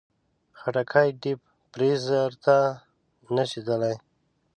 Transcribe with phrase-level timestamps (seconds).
[0.59, 1.39] خټکی ډیپ
[1.71, 2.57] فریزر ته
[3.35, 3.95] نه شي تللی.